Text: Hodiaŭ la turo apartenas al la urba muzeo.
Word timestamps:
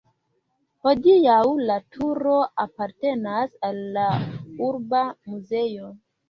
Hodiaŭ 0.85 1.41
la 1.71 1.75
turo 1.97 2.37
apartenas 2.63 3.53
al 3.69 3.79
la 3.99 4.07
urba 4.71 5.05
muzeo. 5.13 5.93